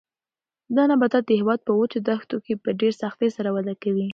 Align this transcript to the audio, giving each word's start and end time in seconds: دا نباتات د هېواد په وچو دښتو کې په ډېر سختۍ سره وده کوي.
دا 0.75 0.83
نباتات 0.91 1.23
د 1.25 1.31
هېواد 1.39 1.59
په 1.63 1.71
وچو 1.79 1.97
دښتو 2.09 2.37
کې 2.45 2.53
په 2.63 2.69
ډېر 2.79 2.93
سختۍ 3.01 3.29
سره 3.37 3.49
وده 3.55 3.73
کوي. 3.83 4.07